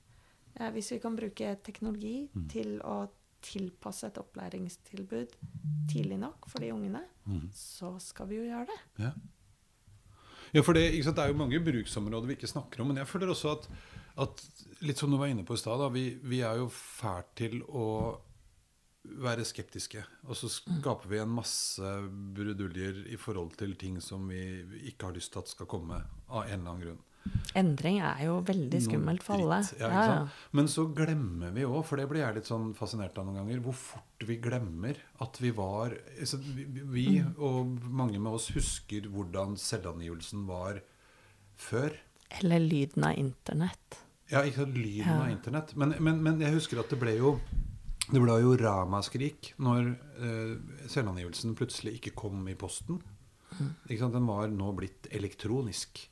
[0.55, 2.46] Eh, hvis vi kan bruke teknologi Mm.
[2.48, 3.09] til å
[3.42, 5.37] tilpasse et opplæringstilbud
[5.90, 7.48] tidlig nok for de ungene, Mm.
[7.55, 8.78] så skal vi jo gjøre det.
[9.05, 9.11] Ja.
[10.55, 12.88] ja, for det, sant, det er jo mange bruksområder vi ikke snakker om.
[12.90, 13.68] Men jeg føler også at,
[14.24, 14.42] at
[14.83, 17.87] litt som du var inne på i stad, vi, vi er jo fælt til å
[19.22, 20.02] være skeptiske.
[20.26, 21.94] Og så skaper vi en masse
[22.35, 24.42] bruduljer i forhold til ting som vi
[24.90, 27.00] ikke har lyst til at skal komme av en eller annen grunn.
[27.54, 29.58] Endring er jo veldig skummelt for alle.
[29.78, 30.04] Ja, ja.
[30.08, 30.38] sant?
[30.56, 33.61] Men så glemmer vi òg, for det blir jeg litt sånn fascinert av noen ganger,
[33.64, 37.35] hvor fort vi glemmer at vi var altså, Vi, Mm.
[37.38, 40.80] og mange med oss husker hvordan selvangivelsen var
[41.56, 41.92] før.
[42.40, 43.98] Eller lyden av internett.
[44.30, 45.20] Ja, ikke sant, lyden Ja.
[45.22, 45.76] av internett.
[45.76, 47.38] Men, men, men jeg husker at det ble jo
[48.12, 52.98] det ble jo ramaskrik når eh, selvangivelsen plutselig ikke kom i posten.
[53.61, 54.12] Mm.
[54.12, 56.08] Den var nå blitt elektronisk.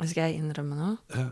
[0.00, 0.96] Skal jeg innrømme noe?
[1.14, 1.28] Ja.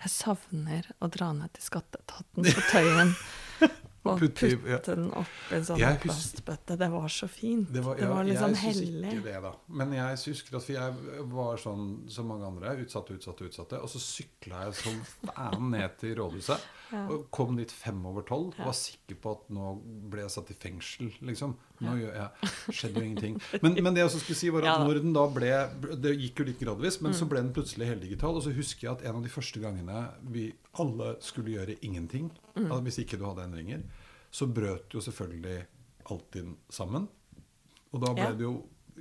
[0.00, 3.12] Jeg savner å dra ned til skatteetaten på Tøyen
[4.00, 4.78] og Putte putte ja.
[4.86, 6.76] den oppi en sånn plastbøtte.
[6.80, 7.68] Det var så fint.
[7.68, 9.22] Det var, det ja, var sånn jeg syns hellig.
[9.26, 9.52] det.
[9.80, 12.72] Men jeg husker at jeg var sånn som mange andre.
[12.80, 13.80] Utsatte, utsatte, utsatte.
[13.84, 16.68] Og så sykla jeg som faen ned til rådhuset.
[16.90, 17.04] Ja.
[17.06, 18.48] Og kom dit fem over tolv.
[18.58, 19.76] Var sikker på at nå
[20.10, 21.52] ble jeg satt i fengsel, liksom.
[21.86, 21.92] Nå
[22.74, 23.36] skjedde jo ingenting.
[23.62, 24.80] Men, men det jeg også skulle si, var at.
[24.80, 24.88] Mm.
[24.88, 25.52] når den da ble
[26.02, 28.34] Det gikk jo litt gradvis, men så ble den plutselig heldigital.
[28.34, 30.02] Og så husker jeg at en av de første gangene
[30.34, 30.48] vi
[30.82, 32.72] alle skulle gjøre ingenting, Mm.
[32.74, 33.84] at hvis ikke du hadde endringer,
[34.30, 35.66] så brøt jo selvfølgelig
[36.10, 37.08] Altinn sammen.
[37.92, 38.32] Og da ble Ja.
[38.32, 38.54] det jo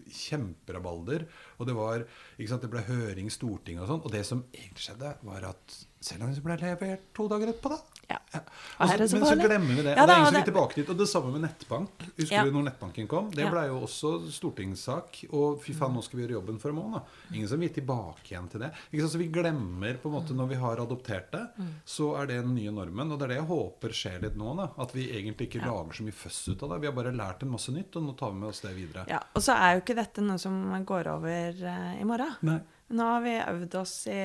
[0.09, 1.25] kjemperabalder.
[1.59, 2.05] Og det var,
[2.37, 4.03] ikke sant, det ble høring, storting og sånn.
[4.05, 7.69] Og det som egentlig skjedde, var at selv om det ble levert to dager etterpå,
[7.73, 7.98] da.
[8.09, 8.17] Ja.
[8.33, 8.39] Ja.
[8.79, 9.93] Og Og er det så, så men så glemmer vi det.
[9.95, 10.89] Ja, og det er ingen som vil tilbake dit.
[10.89, 11.89] Og det samme med nettbank.
[12.17, 12.43] Husker Ja.
[12.45, 13.29] du når nettbanken kom?
[13.31, 15.19] Det ble jo også stortingssak.
[15.35, 17.01] Og fy faen, nå skal vi gjøre jobben for en måned.
[17.33, 18.71] Ingen som vil tilbake igjen til det.
[19.09, 21.69] Så vi glemmer på en måte når vi har adoptert det, Mm.
[21.85, 23.11] så er det den nye normen.
[23.11, 24.55] Og det er det jeg håper skjer litt nå.
[24.57, 26.79] da At vi egentlig ikke lager så mye føss ut av det.
[26.81, 29.05] Vi har bare lært en masse nytt, og nå tar vi med oss det videre.
[29.07, 32.35] Ja, og så er jo ikke dette noe som går over uh, i morgen.
[32.41, 32.59] Nei.
[32.89, 34.21] Nå har vi øvd oss i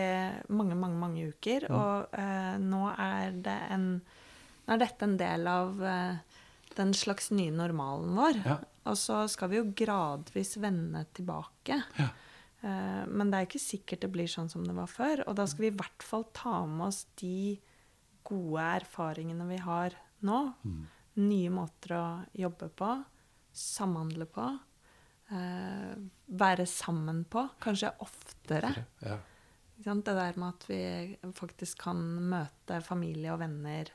[0.56, 3.88] mange, mange mange uker, og eh, nå er det en
[4.64, 6.36] Nå er dette en del av eh,
[6.78, 8.38] den slags nye normalen vår.
[8.46, 8.54] Ja.
[8.88, 11.82] Og så skal vi jo gradvis vende tilbake.
[11.98, 12.06] Ja.
[12.64, 15.24] Eh, men det er ikke sikkert det blir sånn som det var før.
[15.28, 17.58] Og da skal vi i hvert fall ta med oss de
[18.24, 20.40] gode erfaringene vi har nå.
[20.64, 20.84] Mm.
[21.20, 22.94] Nye måter å jobbe på,
[23.54, 24.48] samhandle på.
[25.30, 25.94] Eh,
[26.28, 28.72] være sammen på, kanskje oftere.
[29.04, 29.18] Ja.
[29.78, 30.04] Ikke sant?
[30.06, 30.80] Det der med at vi
[31.34, 33.88] faktisk kan møte familie og venner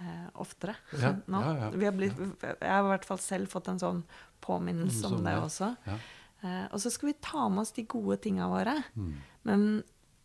[0.00, 1.40] eh, oftere Ja, nå.
[1.44, 1.70] ja, ja.
[1.74, 4.02] Vi har blitt, jeg har i hvert fall selv fått en sånn
[4.44, 5.68] påminnelse om sånn, det også.
[6.44, 8.74] Eh, og så skal vi ta med oss de gode tinga våre.
[8.96, 9.12] Mm.
[9.48, 9.66] Men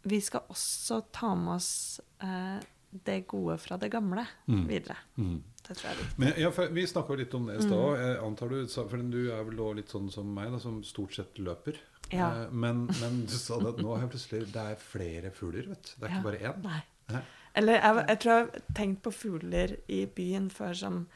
[0.09, 2.59] vi skal også ta med oss eh,
[3.05, 4.63] det gode fra det gamle Mm.
[4.67, 4.95] videre.
[5.19, 5.43] Mm.
[5.69, 6.19] Det tror jeg er viktig.
[6.25, 7.86] Men ja, Vi snakka litt om det i stad Mm.
[7.86, 8.23] òg.
[8.25, 11.38] Antar du, for du er vel også litt sånn som meg, da, som stort sett
[11.38, 11.77] løper.
[12.12, 12.29] Ja.
[12.43, 15.67] Eh, Men, men du sa det at nå har jeg plutselig Det er flere fugler,
[15.69, 15.91] vet du.
[15.99, 16.63] Det er ikke bare én.
[16.65, 16.82] Nei.
[17.13, 17.21] Nei.
[17.55, 21.08] Eller jeg, jeg tror jeg har tenkt på fugler i byen før som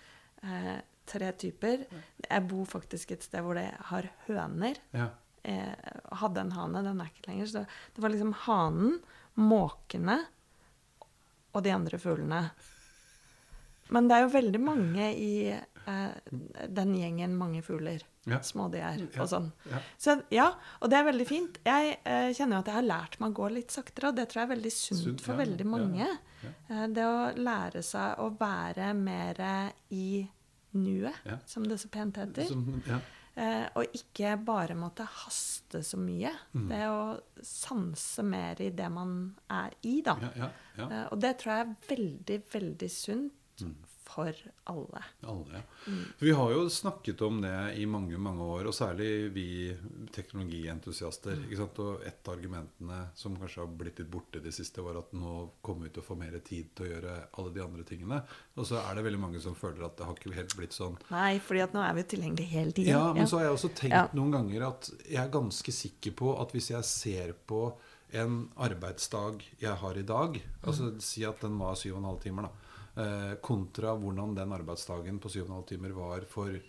[0.44, 1.86] eh, tre typer.
[2.30, 4.78] Jeg bor faktisk et sted hvor det har høner.
[4.94, 5.10] Ja.
[5.44, 5.74] Eh,
[6.22, 7.46] hadde en hane, den er ikke lenger.
[7.52, 9.00] Så det var liksom hanen,
[9.36, 10.20] måkene
[11.54, 12.52] og de andre fuglene.
[13.94, 16.34] Men det er jo veldig mange i eh,
[16.80, 18.04] den gjengen mange fugler.
[18.26, 18.40] Ja.
[18.40, 19.50] Er, og sånn.
[19.68, 19.82] Ja.
[20.00, 20.46] Så ja,
[20.80, 21.58] og det er veldig fint.
[21.68, 24.30] Jeg eh, kjenner jo at jeg har lært meg å gå litt saktere, og det
[24.32, 26.08] tror jeg er veldig sunt, Sunt, for veldig mange.
[26.44, 29.44] Eh, det å lære seg å være mer
[29.94, 30.24] i
[30.74, 32.48] nuet, som det så pent heter.
[32.50, 33.02] Som, ja.
[33.36, 36.30] Eh, og ikke bare måtte haste så mye.
[36.54, 36.66] Mm.
[36.70, 37.06] Det å
[37.42, 39.16] sanse mer i det man
[39.50, 40.14] er i, da.
[40.22, 40.90] Ja, ja, ja.
[40.90, 43.76] Eh, og det tror jeg er veldig, veldig sunt Mm.
[44.14, 44.36] for
[44.70, 45.04] alle.
[45.22, 45.62] Alle, ja.
[45.88, 46.04] Mm.
[46.20, 49.46] Vi har jo snakket om det i mange mange år, og særlig vi
[50.14, 51.40] teknologientusiaster.
[51.40, 51.64] Mm.
[51.82, 55.34] Og et av argumentene som kanskje har blitt litt borte de siste, var at nå
[55.66, 58.20] kommer vi til å få mer tid til å gjøre alle de andre tingene.
[58.58, 61.00] Og så er det veldig mange som føler at det har ikke helt blitt sånn.
[61.14, 62.94] Nei, fordi at nå er vi tilgjengelige hele tiden.
[62.94, 64.08] Ja, men så har jeg også tenkt Ja.
[64.14, 67.64] noen ganger at jeg er ganske sikker på at hvis jeg ser på
[68.14, 72.63] en arbeidsdag jeg har i dag, altså si at den var 7,5 timer, da,
[73.42, 76.60] kontra hvordan den arbeidsdagen på 7,5 timer var for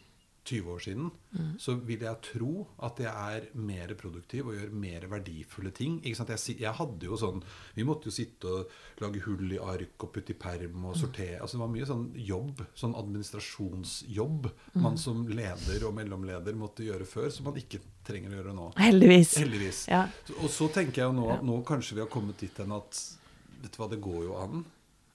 [0.44, 1.54] 20 år siden, Mm.
[1.58, 6.02] så vil jeg tro at jeg er mer produktiv og gjør mer verdifulle ting.
[6.04, 6.14] Jeg,
[6.60, 7.42] jeg hadde jo sånn
[7.74, 8.68] Vi måtte jo sitte og
[9.00, 10.84] lage hull i ark og putte i perm Mm.
[10.84, 11.40] og sortere.
[11.40, 14.82] Altså Det var mye sånn jobb, sånn administrasjonsjobb, Mm.
[14.82, 18.74] man som leder og mellomleder måtte gjøre før, som man ikke trenger å gjøre nå.
[18.76, 19.34] Heldigvis.
[19.38, 19.88] Heldigvis.
[19.88, 20.08] Ja.
[20.42, 23.16] Og så tenker jeg jo nå at nå kanskje vi har kommet dit hen at
[23.62, 24.64] Vet du hva, det går jo an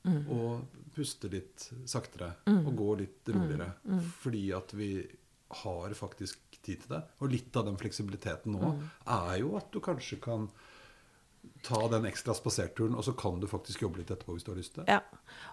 [0.07, 0.21] Mm.
[0.31, 3.71] Og puste litt saktere og gå litt roligere.
[3.85, 3.99] Mm.
[4.23, 4.91] Fordi at vi
[5.63, 7.03] har faktisk tid til det.
[7.19, 8.83] Og litt av den fleksibiliteten nå Mm.
[9.07, 10.49] er jo at du kanskje kan
[11.63, 14.57] ta den ekstra spaserturen, og så kan du faktisk jobbe litt etterpå hvis du har
[14.59, 14.91] lyst til det.
[14.91, 14.99] Ja.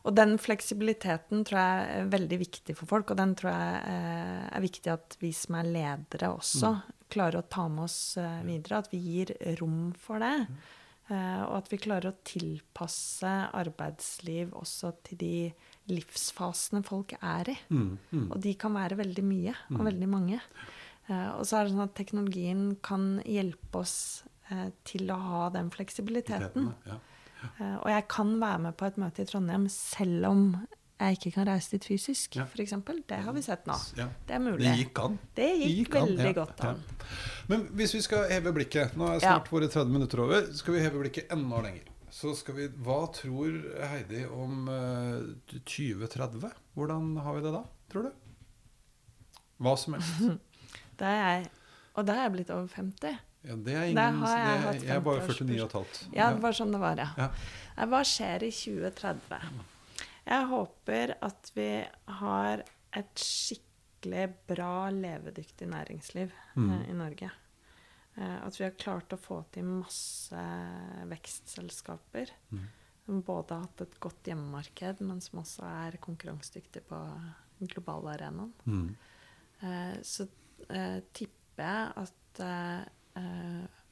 [0.05, 4.49] Og den fleksibiliteten tror jeg er veldig viktig for folk, og den tror jeg eh,
[4.57, 6.73] er viktig at vi som er ledere også
[7.11, 8.83] klarer å ta med oss eh, videre.
[8.83, 10.35] At vi gir rom for det.
[10.47, 10.75] Eh,
[11.07, 15.37] og at vi klarer å tilpasse arbeidsliv også til de
[15.93, 17.55] livsfasene folk er i.
[17.71, 18.25] Mm, mm.
[18.27, 20.41] Og de kan være veldig mye, og veldig mange.
[21.07, 23.99] Eh, og så er det sånn at teknologien kan hjelpe oss
[24.51, 26.73] eh, til å ha den fleksibiliteten.
[26.89, 26.99] Ja.
[27.47, 30.43] Eh, og jeg kan være med på et møte i Trondheim selv om
[30.99, 32.45] jeg ikke kan reise dit fysisk, Ja.
[32.49, 33.03] for eksempel.
[33.07, 33.75] Det har vi sett nå.
[33.99, 34.07] Ja.
[34.27, 34.65] Det er mulig.
[34.65, 35.19] Det gikk an.
[35.37, 36.71] Det gikk veldig ja, godt ja.
[36.71, 36.81] an.
[37.49, 39.21] Men hvis vi skal heve blikket Nå er Ja.
[39.37, 40.49] snart våre 30 minutter over.
[40.57, 41.85] Skal vi heve blikket enda lenger?
[42.11, 43.59] Så skal vi, Hva tror
[43.91, 45.21] Heidi om uh,
[45.69, 46.51] 2030?
[46.75, 48.11] Hvordan har vi det da, tror du?
[49.61, 50.41] Hva som helst.
[50.97, 51.49] Da er jeg,
[51.93, 53.19] og da er jeg blitt over 50.
[53.45, 55.45] Ja, det er ingen det har jeg det, jeg, Jeg er bare 50-årsbursdag.
[55.45, 55.99] 49 og et halvt.
[56.17, 57.09] Ja, det var sånn det var, ja.
[57.21, 57.85] Ja.
[57.93, 59.41] Hva skjer i 2030?
[60.27, 61.69] Jeg håper at vi
[62.21, 62.63] har
[62.97, 66.71] et skikkelig bra, levedyktig næringsliv Mm.
[66.73, 67.31] eh, i Norge.
[68.19, 70.43] Eh, at vi har klart å få til masse
[71.11, 72.31] vekstselskaper.
[72.53, 72.65] Mm.
[73.07, 76.99] Som både har hatt et godt hjemmemarked, men som også er konkurransedyktige på
[77.61, 78.53] den globale arenaen.
[78.67, 78.97] Mm.
[79.63, 80.27] Eh, så
[80.71, 82.43] eh, tipper jeg at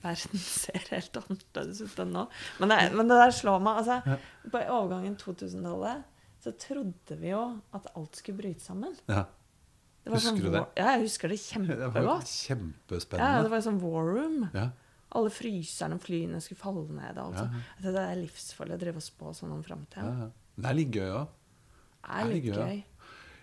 [0.04, 2.24] verden ser helt annerledes ut enn nå.
[2.60, 3.78] Men det, men det der slår meg.
[3.84, 4.18] Altså, Ja.
[4.50, 6.02] På overgangen 2000-tallet
[6.44, 7.40] så trodde vi jo
[7.76, 8.92] at alt skulle bryte sammen.
[9.08, 9.24] Ja.
[10.04, 10.62] Det var Husker sånn du det?
[10.76, 11.38] Ja, jeg husker det
[11.96, 13.28] Det var kjempespennende.
[13.38, 14.42] Ja, det var sånn war room.
[14.52, 14.66] Ja.
[15.14, 17.16] Alle fryserne og flyene skulle falle ned.
[17.22, 17.46] Altså.
[17.80, 20.10] Ja, Det er livsfarlig å drive og spå sånn om Ja, framtida.
[20.10, 20.28] ja.
[20.54, 21.32] Det er litt gøy òg.
[22.04, 22.82] Det er litt gøy.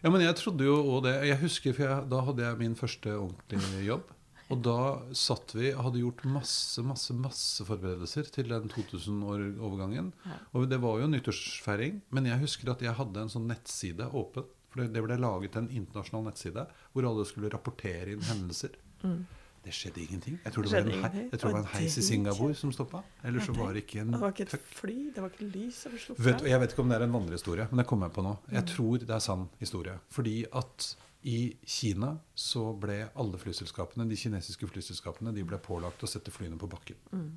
[0.02, 1.16] Ja, men jeg trodde jo òg det.
[1.30, 4.14] Jeg husker, for jeg, da hadde jeg min første ordentlige jobb.
[4.52, 4.78] Og da
[5.16, 10.12] satt vi hadde gjort masse, masse, masse forberedelser til den 2000-overgangen.
[10.28, 10.40] Ja.
[10.54, 12.02] Og det var jo nyttårsfeiring.
[12.12, 14.48] Men jeg husker at jeg hadde en sånn nettside åpen.
[14.72, 18.76] For det- ble laget en internasjonal nettside hvor alle skulle rapportere inn hendelser.
[19.04, 19.26] Mm.
[19.62, 20.40] Det skjedde ingenting.
[20.44, 22.72] Jeg tror det Det var en, jeg tror det var en heis i Singapore som
[22.72, 23.04] stoppa.
[23.24, 25.86] Eller så var det ikke en Det var ikke et fly, det var ikke lys
[25.86, 28.24] over du, jeg vet ikke om det er en vandrehistorie, men det kommer jeg på
[28.24, 28.34] nå.
[28.48, 28.54] Mm.
[28.58, 30.00] Jeg tror det er sann historie.
[30.10, 36.08] Fordi at i Kina så ble alle flyselskapene, de kinesiske flyselskapene de ble pålagt å
[36.10, 37.30] sette flyene på bakken Mm.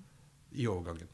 [0.56, 1.08] i overgangen.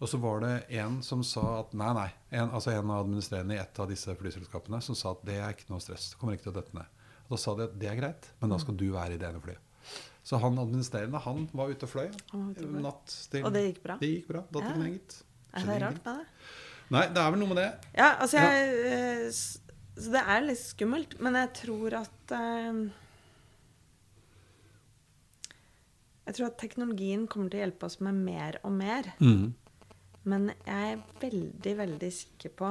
[0.00, 2.10] Og så var det en som sa at nei, nei.
[2.32, 5.54] En, altså en av administrerende i et av disse flyselskapene som sa at det er
[5.54, 6.10] ikke noe stress.
[6.10, 6.86] Det kommer ikke til å dette ned.
[7.26, 9.26] Og da sa de at det er greit, men da skal du være i det
[9.30, 9.58] ene flyet.
[10.26, 12.10] Så han administrerende han var ute og fløy.
[12.34, 12.60] Og.
[12.82, 13.96] Natt til Og det gikk bra?
[14.02, 14.42] Det gikk bra.
[14.52, 14.74] Da Ja.
[14.84, 15.22] gitt.
[15.54, 16.26] Er det rart med det?
[16.90, 17.70] Nei, det er vel noe med det.
[17.96, 19.58] Ja, altså jeg eh, s-
[19.96, 22.80] Så det er litt skummelt, men jeg tror at eh,
[26.26, 29.12] Jeg tror at teknologien kommer til å hjelpe oss med mer og mer.
[29.22, 29.52] Mm.
[30.26, 32.70] Men jeg er veldig, veldig sikker på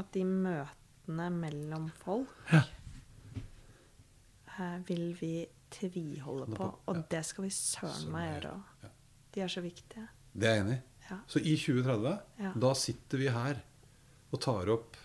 [0.00, 2.64] at de møtene mellom folk Ja.
[4.58, 6.66] eh, vil vi tviholde på.
[6.90, 7.02] Og ja.
[7.14, 8.62] det skal vi søren meg gjøre òg.
[8.82, 8.90] Ja.
[9.36, 10.08] De er så viktige.
[10.34, 10.86] Det er jeg enig i.
[11.30, 12.52] Så i 2030, Ja.
[12.54, 13.62] da sitter vi her
[14.32, 14.96] og tar opp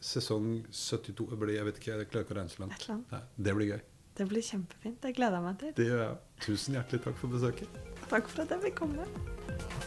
[0.00, 2.88] sesong 72 det blir, Jeg vet ikke, jeg klarer ikke å regne så langt.
[3.12, 3.80] Nei, det blir gøy.
[4.18, 4.98] Det blir kjempefint.
[5.02, 5.74] Det gleder jeg meg til.
[5.78, 6.16] Det gjør jeg.
[6.46, 7.82] Tusen hjertelig takk for besøket.
[8.08, 9.86] Takk for at jeg fikk komme.